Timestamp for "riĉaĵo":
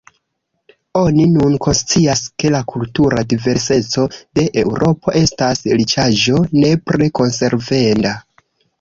5.81-6.45